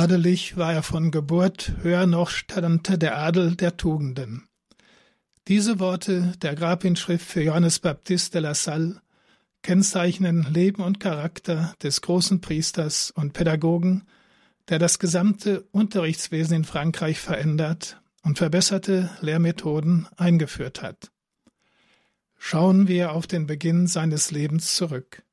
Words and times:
Adelig 0.00 0.56
war 0.56 0.72
er 0.72 0.82
von 0.82 1.10
Geburt, 1.10 1.74
höher 1.82 2.06
noch 2.06 2.30
stand 2.30 3.02
der 3.02 3.18
Adel 3.18 3.54
der 3.54 3.76
Tugenden. 3.76 4.48
Diese 5.46 5.78
Worte 5.78 6.32
der 6.40 6.54
Grabinschrift 6.54 7.26
für 7.26 7.42
Johannes 7.42 7.80
Baptiste 7.80 8.38
de 8.38 8.40
la 8.40 8.54
Salle 8.54 9.02
kennzeichnen 9.60 10.46
Leben 10.50 10.82
und 10.82 11.00
Charakter 11.00 11.74
des 11.82 12.00
großen 12.00 12.40
Priesters 12.40 13.10
und 13.10 13.34
Pädagogen, 13.34 14.06
der 14.70 14.78
das 14.78 15.00
gesamte 15.00 15.68
Unterrichtswesen 15.70 16.56
in 16.56 16.64
Frankreich 16.64 17.20
verändert 17.20 18.00
und 18.22 18.38
verbesserte 18.38 19.10
Lehrmethoden 19.20 20.08
eingeführt 20.16 20.80
hat. 20.80 21.10
Schauen 22.38 22.88
wir 22.88 23.12
auf 23.12 23.26
den 23.26 23.46
Beginn 23.46 23.86
seines 23.86 24.30
Lebens 24.30 24.74
zurück. 24.76 25.24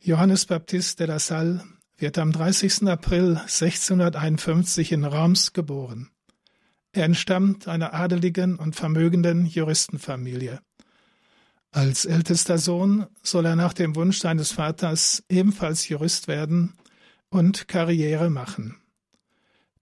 Johannes 0.00 0.46
Baptiste 0.46 1.04
de 1.04 1.14
la 1.14 1.20
Salle 1.20 1.62
wird 2.02 2.18
am 2.18 2.32
30. 2.32 2.88
April 2.88 3.36
1651 3.36 4.90
in 4.90 5.04
Reims 5.04 5.52
geboren. 5.52 6.10
Er 6.90 7.04
entstammt 7.04 7.68
einer 7.68 7.94
adeligen 7.94 8.56
und 8.56 8.74
vermögenden 8.74 9.46
Juristenfamilie. 9.46 10.60
Als 11.70 12.04
ältester 12.04 12.58
Sohn 12.58 13.06
soll 13.22 13.46
er 13.46 13.54
nach 13.54 13.72
dem 13.72 13.94
Wunsch 13.94 14.18
seines 14.18 14.50
Vaters 14.50 15.22
ebenfalls 15.28 15.88
Jurist 15.88 16.26
werden 16.26 16.74
und 17.30 17.68
Karriere 17.68 18.30
machen. 18.30 18.76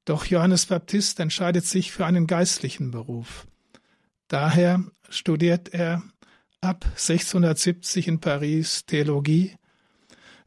Doch 0.04 0.26
Johannes 0.26 0.66
Baptist 0.66 1.18
entscheidet 1.20 1.64
sich 1.64 1.90
für 1.90 2.04
einen 2.04 2.26
geistlichen 2.26 2.90
Beruf. 2.90 3.46
Daher 4.28 4.84
studiert 5.08 5.72
er 5.72 6.02
ab 6.60 6.84
1670 6.84 8.08
in 8.08 8.20
Paris 8.20 8.84
Theologie 8.84 9.56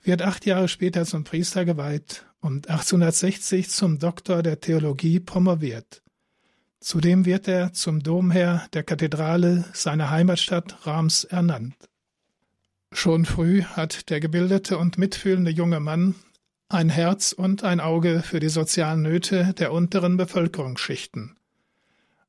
wird 0.03 0.21
acht 0.21 0.45
Jahre 0.45 0.67
später 0.67 1.05
zum 1.05 1.23
Priester 1.23 1.65
geweiht 1.65 2.25
und 2.39 2.69
1860 2.69 3.69
zum 3.69 3.99
Doktor 3.99 4.43
der 4.43 4.59
Theologie 4.59 5.19
promoviert. 5.19 6.03
Zudem 6.79 7.25
wird 7.25 7.47
er 7.47 7.71
zum 7.71 8.03
Domherr 8.03 8.67
der 8.73 8.83
Kathedrale 8.83 9.63
seiner 9.73 10.09
Heimatstadt 10.09 10.85
Reims 10.85 11.23
ernannt. 11.23 11.75
Schon 12.91 13.25
früh 13.25 13.63
hat 13.63 14.09
der 14.09 14.19
gebildete 14.19 14.77
und 14.77 14.97
mitfühlende 14.97 15.49
junge 15.49 15.79
Mann 15.79 16.15
ein 16.69 16.89
Herz 16.89 17.31
und 17.31 17.63
ein 17.63 17.79
Auge 17.79 18.21
für 18.21 18.39
die 18.39 18.49
sozialen 18.49 19.03
Nöte 19.03 19.53
der 19.53 19.71
unteren 19.71 20.17
Bevölkerungsschichten. 20.17 21.37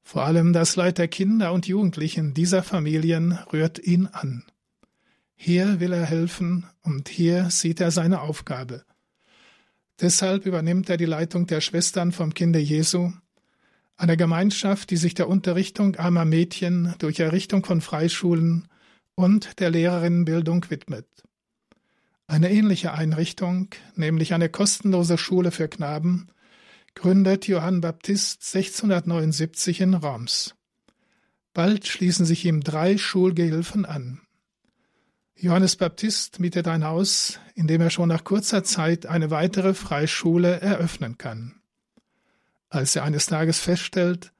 Vor 0.02 0.24
allem 0.24 0.52
das 0.52 0.76
Leid 0.76 0.98
der 0.98 1.08
Kinder 1.08 1.52
und 1.52 1.66
Jugendlichen 1.66 2.34
dieser 2.34 2.62
Familien 2.62 3.38
rührt 3.52 3.78
ihn 3.78 4.06
an. 4.06 4.44
Hier 5.34 5.80
will 5.80 5.92
er 5.92 6.06
helfen 6.06 6.66
und 6.82 7.08
hier 7.08 7.50
sieht 7.50 7.80
er 7.80 7.90
seine 7.90 8.20
Aufgabe. 8.20 8.84
Deshalb 10.00 10.46
übernimmt 10.46 10.88
er 10.90 10.96
die 10.96 11.04
Leitung 11.04 11.46
der 11.46 11.60
Schwestern 11.60 12.12
vom 12.12 12.34
Kinde 12.34 12.58
Jesu, 12.58 13.12
einer 13.96 14.16
Gemeinschaft, 14.16 14.90
die 14.90 14.96
sich 14.96 15.14
der 15.14 15.28
Unterrichtung 15.28 15.96
armer 15.96 16.24
Mädchen 16.24 16.94
durch 16.98 17.20
Errichtung 17.20 17.64
von 17.64 17.80
Freischulen 17.80 18.66
und 19.14 19.60
der 19.60 19.70
Lehrerinnenbildung 19.70 20.68
widmet. 20.68 21.06
Eine 22.26 22.50
ähnliche 22.50 22.92
Einrichtung, 22.92 23.68
nämlich 23.94 24.34
eine 24.34 24.48
kostenlose 24.48 25.18
Schule 25.18 25.50
für 25.50 25.68
Knaben, 25.68 26.28
gründet 26.94 27.46
Johann 27.46 27.80
Baptist 27.80 28.42
1679 28.54 29.80
in 29.80 29.94
Reims. 29.94 30.54
Bald 31.52 31.86
schließen 31.86 32.26
sich 32.26 32.44
ihm 32.46 32.62
drei 32.62 32.98
Schulgehilfen 32.98 33.84
an. 33.84 34.20
Johannes 35.36 35.76
Baptist 35.76 36.38
mietet 36.38 36.68
ein 36.68 36.84
Haus, 36.84 37.40
in 37.54 37.66
dem 37.66 37.80
er 37.80 37.90
schon 37.90 38.08
nach 38.08 38.24
kurzer 38.24 38.62
Zeit 38.62 39.06
eine 39.06 39.30
weitere 39.30 39.74
Freischule 39.74 40.60
eröffnen 40.60 41.18
kann. 41.18 41.56
Als 42.68 42.94
er 42.96 43.02
eines 43.04 43.26
Tages 43.26 43.58
feststellt, 43.58 44.32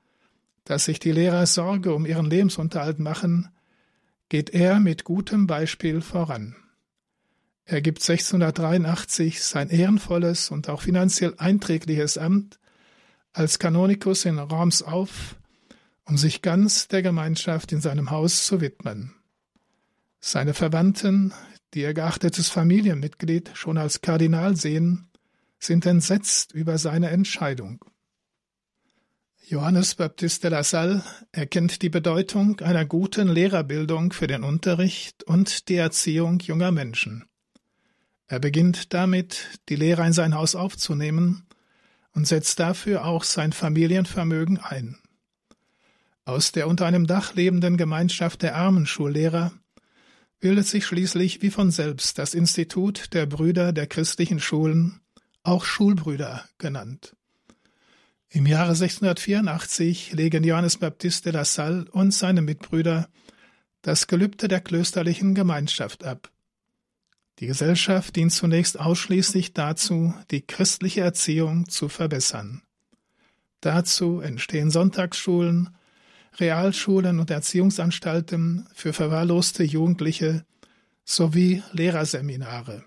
dass 0.64 0.86
sich 0.86 0.98
die 1.00 1.12
Lehrer 1.12 1.46
Sorge 1.46 1.94
um 1.94 2.06
ihren 2.06 2.26
Lebensunterhalt 2.26 2.98
machen, 2.98 3.48
geht 4.28 4.50
er 4.50 4.80
mit 4.80 5.04
gutem 5.04 5.46
Beispiel 5.46 6.00
voran. 6.00 6.56
Er 7.66 7.80
gibt 7.80 8.00
1683 8.00 9.42
sein 9.42 9.70
ehrenvolles 9.70 10.50
und 10.50 10.68
auch 10.68 10.82
finanziell 10.82 11.34
einträgliches 11.38 12.18
Amt 12.18 12.58
als 13.32 13.58
Kanonikus 13.58 14.24
in 14.24 14.38
Reims 14.38 14.82
auf, 14.82 15.36
um 16.04 16.16
sich 16.16 16.40
ganz 16.40 16.88
der 16.88 17.02
Gemeinschaft 17.02 17.72
in 17.72 17.80
seinem 17.80 18.10
Haus 18.10 18.46
zu 18.46 18.60
widmen. 18.60 19.14
Seine 20.26 20.54
Verwandten, 20.54 21.34
die 21.74 21.82
ihr 21.82 21.92
geachtetes 21.92 22.48
Familienmitglied 22.48 23.50
schon 23.52 23.76
als 23.76 24.00
Kardinal 24.00 24.56
sehen, 24.56 25.10
sind 25.58 25.84
entsetzt 25.84 26.52
über 26.52 26.78
seine 26.78 27.10
Entscheidung. 27.10 27.84
Johannes 29.46 29.96
Baptiste 29.96 30.48
de 30.48 30.56
la 30.56 30.64
Salle 30.64 31.04
erkennt 31.30 31.82
die 31.82 31.90
Bedeutung 31.90 32.58
einer 32.60 32.86
guten 32.86 33.28
Lehrerbildung 33.28 34.14
für 34.14 34.26
den 34.26 34.44
Unterricht 34.44 35.24
und 35.24 35.68
die 35.68 35.76
Erziehung 35.76 36.40
junger 36.40 36.72
Menschen. 36.72 37.26
Er 38.26 38.38
beginnt 38.38 38.94
damit, 38.94 39.60
die 39.68 39.76
Lehrer 39.76 40.06
in 40.06 40.14
sein 40.14 40.34
Haus 40.34 40.54
aufzunehmen 40.54 41.46
und 42.14 42.26
setzt 42.26 42.58
dafür 42.60 43.04
auch 43.04 43.24
sein 43.24 43.52
Familienvermögen 43.52 44.56
ein. 44.58 44.96
Aus 46.24 46.50
der 46.50 46.66
unter 46.66 46.86
einem 46.86 47.06
Dach 47.06 47.34
lebenden 47.34 47.76
Gemeinschaft 47.76 48.40
der 48.40 48.56
armen 48.56 48.86
Schullehrer 48.86 49.52
bildet 50.44 50.66
sich 50.66 50.84
schließlich 50.84 51.40
wie 51.40 51.48
von 51.48 51.70
selbst 51.70 52.18
das 52.18 52.34
Institut 52.34 53.14
der 53.14 53.24
Brüder 53.24 53.72
der 53.72 53.86
christlichen 53.86 54.40
Schulen, 54.40 55.00
auch 55.42 55.64
Schulbrüder 55.64 56.44
genannt. 56.58 57.16
Im 58.28 58.44
Jahre 58.44 58.72
1684 58.72 60.12
legen 60.12 60.44
Johannes 60.44 60.76
Baptiste 60.76 61.32
de 61.32 61.38
la 61.38 61.46
Salle 61.46 61.86
und 61.92 62.12
seine 62.12 62.42
Mitbrüder 62.42 63.08
das 63.80 64.06
Gelübde 64.06 64.46
der 64.46 64.60
klösterlichen 64.60 65.34
Gemeinschaft 65.34 66.04
ab. 66.04 66.30
Die 67.38 67.46
Gesellschaft 67.46 68.14
dient 68.14 68.32
zunächst 68.32 68.78
ausschließlich 68.78 69.54
dazu, 69.54 70.12
die 70.30 70.42
christliche 70.42 71.00
Erziehung 71.00 71.70
zu 71.70 71.88
verbessern. 71.88 72.60
Dazu 73.62 74.20
entstehen 74.20 74.70
Sonntagsschulen, 74.70 75.74
Realschulen 76.38 77.20
und 77.20 77.30
Erziehungsanstalten 77.30 78.66
für 78.74 78.92
verwahrloste 78.92 79.62
Jugendliche 79.62 80.44
sowie 81.04 81.62
Lehrerseminare. 81.72 82.84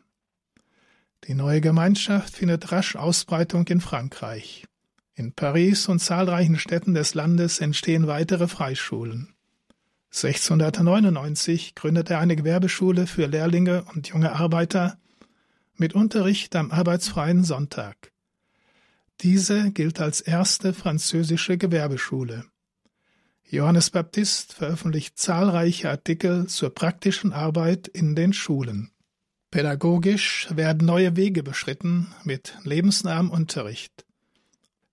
Die 1.26 1.34
neue 1.34 1.62
Gemeinschaft 1.62 2.36
findet 2.36 2.72
rasch 2.72 2.96
Ausbreitung 2.96 3.68
in 3.68 3.82
Frankreich. 3.82 4.66
In 5.16 5.34
Paris 5.34 5.88
und 5.88 6.00
zahlreichen 6.00 6.60
Städten 6.60 6.94
des 6.94 7.16
Landes 7.16 7.60
entstehen 7.60 8.08
weitere 8.08 8.48
Freischulen. 8.48 9.34
1699 10.14 11.76
gründet 11.76 12.10
er 12.10 12.20
eine 12.20 12.36
Gewerbeschule 12.36 13.08
für 13.08 13.26
Lehrlinge 13.26 13.84
und 13.94 14.08
junge 14.08 14.34
Arbeiter 14.34 14.98
mit 15.76 15.94
Unterricht 15.94 16.56
am 16.56 16.72
arbeitsfreien 16.72 17.44
Sonntag. 17.44 18.12
Diese 19.22 19.72
gilt 19.72 20.00
als 20.00 20.22
erste 20.22 20.74
französische 20.74 21.58
Gewerbeschule. 21.58 22.46
Johannes 23.50 23.92
Baptist 23.92 24.52
veröffentlicht 24.52 25.18
zahlreiche 25.18 25.90
Artikel 25.90 26.48
zur 26.48 26.70
praktischen 26.70 27.32
Arbeit 27.32 27.88
in 27.88 28.14
den 28.14 28.34
Schulen. 28.34 28.92
Pädagogisch 29.52 30.50
werden 30.52 30.86
neue 30.86 31.16
Wege 31.16 31.44
beschritten 31.44 32.14
mit 32.26 32.58
lebensnahem 32.64 33.30
Unterricht. 33.30 34.06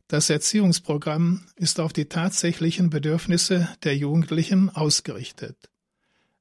Das 0.07 0.31
Erziehungsprogramm 0.31 1.47
ist 1.57 1.81
auf 1.81 1.93
die 1.93 2.05
tatsächlichen 2.05 2.91
Bedürfnisse 2.91 3.69
der 3.83 3.97
Jugendlichen 3.97 4.71
ausgerichtet. 4.71 5.57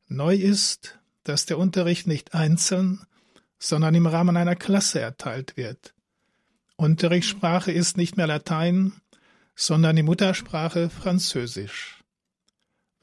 Neu 0.07 0.35
ist, 0.35 0.99
dass 1.23 1.47
der 1.47 1.57
Unterricht 1.57 2.05
nicht 2.05 2.35
einzeln, 2.35 3.01
sondern 3.57 3.95
im 3.95 4.05
Rahmen 4.05 4.37
einer 4.37 4.55
Klasse 4.55 4.99
erteilt 4.99 5.57
wird. 5.57 5.95
Unterrichtssprache 6.75 7.71
ist 7.71 7.97
nicht 7.97 8.17
mehr 8.17 8.27
Latein, 8.27 8.93
sondern 9.55 9.95
die 9.95 10.03
Muttersprache 10.03 10.91
Französisch. 10.91 12.02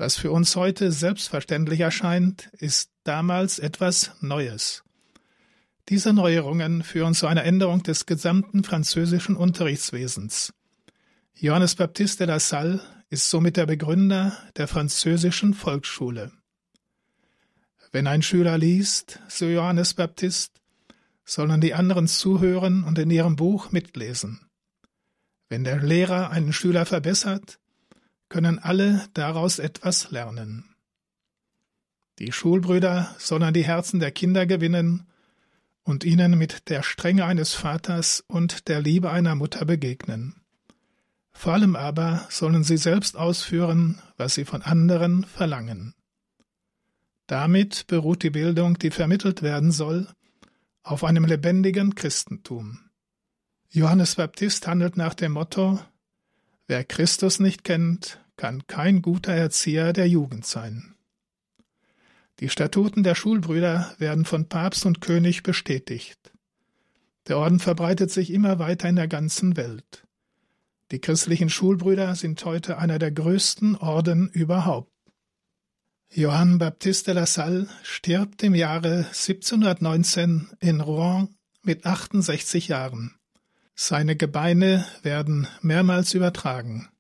Was 0.01 0.17
für 0.17 0.31
uns 0.31 0.57
heute 0.57 0.93
selbstverständlich 0.93 1.81
erscheint, 1.81 2.49
ist 2.55 2.91
damals 3.05 3.59
etwas 3.59 4.13
Neues. 4.23 4.83
Diese 5.91 6.15
Neuerungen 6.15 6.83
führen 6.83 7.13
zu 7.13 7.27
einer 7.27 7.45
Änderung 7.45 7.83
des 7.83 8.07
gesamten 8.07 8.65
französischen 8.65 9.37
Unterrichtswesens. 9.37 10.55
Johannes 11.35 11.75
Baptiste 11.75 12.25
de 12.25 12.29
la 12.29 12.41
Salle 12.41 12.81
ist 13.11 13.29
somit 13.29 13.59
der 13.59 13.67
Begründer 13.67 14.39
der 14.57 14.69
französischen 14.69 15.53
Volksschule. 15.53 16.33
Wenn 17.93 18.07
ein 18.07 18.23
Schüler 18.23 18.57
liest, 18.57 19.21
so 19.29 19.45
Johannes 19.45 19.93
Baptist, 19.93 20.63
sollen 21.27 21.61
die 21.61 21.75
anderen 21.75 22.09
zuhören 22.09 22.85
und 22.85 22.99
in 22.99 23.11
ihrem 23.11 23.37
Buch 23.37 23.71
mitlesen. 23.71 24.41
Wenn 25.51 25.63
der 25.63 25.83
Lehrer 25.83 26.31
einen 26.31 26.55
Schüler 26.55 26.87
verbessert, 26.87 27.60
können 28.31 28.59
alle 28.59 29.07
daraus 29.13 29.59
etwas 29.59 30.11
lernen. 30.11 30.65
Die 32.19 32.33
Schulbrüder 32.33 33.15
sollen 33.19 33.53
die 33.53 33.65
Herzen 33.65 34.01
der 34.01 34.11
Kinder 34.11 34.47
gewinnen 34.47 35.07
und 35.83 36.05
ihnen 36.05 36.39
mit 36.39 36.71
der 36.71 36.83
Strenge 36.83 37.27
eines 37.27 37.53
Vaters 37.53 38.25
und 38.27 38.69
der 38.69 38.81
Liebe 38.81 39.11
einer 39.11 39.35
Mutter 39.35 39.65
begegnen. 39.67 40.37
Vor 41.33 41.55
allem 41.55 41.77
aber 41.77 42.27
sollen 42.31 42.65
sie 42.65 42.77
selbst 42.77 43.17
ausführen, 43.17 44.01
was 44.17 44.35
sie 44.35 44.45
von 44.45 44.63
anderen 44.63 45.25
verlangen. 45.25 45.95
Damit 47.27 47.87
beruht 47.87 48.23
die 48.23 48.31
Bildung, 48.31 48.79
die 48.79 48.91
vermittelt 48.91 49.43
werden 49.43 49.73
soll, 49.73 50.09
auf 50.83 51.05
einem 51.05 51.25
lebendigen 51.25 51.95
Christentum. 51.95 52.81
Johannes 53.71 54.17
Baptist 54.17 54.67
handelt 54.67 54.97
nach 54.97 55.15
dem 55.15 55.33
Motto 55.33 55.79
Wer 56.71 56.85
Christus 56.85 57.41
nicht 57.41 57.65
kennt, 57.65 58.21
kann 58.37 58.65
kein 58.69 59.03
guter 59.03 59.33
Erzieher 59.33 59.93
der 59.93 60.07
Jugend 60.07 60.47
sein. 60.47 60.95
Die 62.39 62.49
Statuten 62.49 63.03
der 63.03 63.17
Schulbrüder 63.17 63.93
werden 63.99 64.25
von 64.25 64.49
Papst 64.49 64.87
und 64.87 65.01
König 65.01 65.43
bestätigt. 65.43 66.33
Der 67.27 67.39
Orden 67.39 67.59
verbreitet 67.59 68.13
sich 68.13 68.33
immer 68.33 68.61
weiter 68.61 68.89
in 68.89 68.95
der 68.95 69.09
ganzen 69.09 69.57
Welt. 69.57 70.07
Die 70.93 71.01
christlichen 71.01 71.51
Schulbrüder 71.51 72.15
sind 72.15 72.45
heute 72.45 72.79
einer 72.79 73.01
der 73.01 73.11
größten 73.11 73.75
Orden 73.75 74.29
überhaupt. 74.29 74.93
Johann 76.13 76.59
Baptiste 76.59 77.11
de 77.11 77.15
la 77.15 77.27
Salle 77.27 77.67
stirbt 77.83 78.45
im 78.45 78.55
Jahre 78.55 79.07
1719 79.07 80.51
in 80.61 80.81
Rouen 80.81 81.35
mit 81.65 81.85
68 81.85 82.69
Jahren. 82.69 83.20
Seine 83.83 84.15
Gebeine 84.15 84.85
werden 85.03 85.47
mehrmals 85.63 86.13
übertragen. 86.13 86.91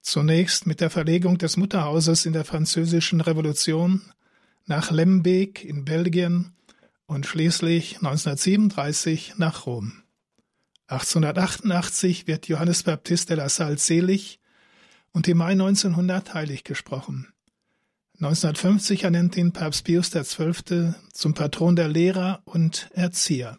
Zunächst 0.00 0.66
mit 0.66 0.80
der 0.80 0.88
Verlegung 0.88 1.36
des 1.36 1.58
Mutterhauses 1.58 2.24
in 2.24 2.32
der 2.32 2.46
Französischen 2.46 3.20
Revolution 3.20 4.00
nach 4.64 4.90
Lembeek 4.90 5.62
in 5.62 5.84
Belgien 5.84 6.54
und 7.04 7.26
schließlich 7.26 7.96
1937 7.96 9.34
nach 9.36 9.66
Rom. 9.66 10.02
1888 10.86 12.26
wird 12.26 12.48
Johannes 12.48 12.84
Baptiste 12.84 13.34
de 13.34 13.42
la 13.42 13.50
Salle 13.50 13.76
selig 13.76 14.40
und 15.12 15.28
im 15.28 15.36
Mai 15.36 15.52
1900 15.52 16.32
heilig 16.32 16.64
gesprochen. 16.64 17.28
1950 18.14 19.04
ernennt 19.04 19.36
ihn 19.36 19.52
Papst 19.52 19.84
Pius 19.84 20.10
XII. 20.12 20.94
zum 21.12 21.34
Patron 21.34 21.76
der 21.76 21.88
Lehrer 21.88 22.40
und 22.46 22.88
Erzieher. 22.94 23.58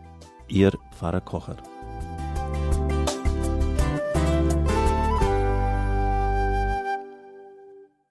Ihr 0.51 0.77
Pfarrer 0.91 1.21
Kocher. 1.21 1.55